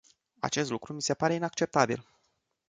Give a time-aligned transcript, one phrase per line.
[0.39, 2.05] Acest lucru mi se pare inacceptabil.